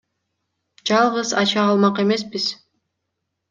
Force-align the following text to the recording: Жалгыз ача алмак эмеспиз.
Жалгыз 0.87 1.29
ача 1.41 1.61
алмак 1.67 1.95
эмеспиз. 2.07 2.45